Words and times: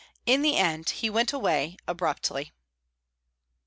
In 0.25 0.41
the 0.41 0.57
end 0.57 0.89
he 0.89 1.11
went 1.11 1.31
away 1.31 1.77
abruptly. 1.87 2.53